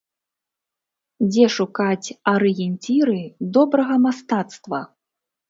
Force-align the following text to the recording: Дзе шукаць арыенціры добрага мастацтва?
Дзе 1.29 1.45
шукаць 1.57 2.07
арыенціры 2.33 3.15
добрага 3.59 3.95
мастацтва? 4.09 4.83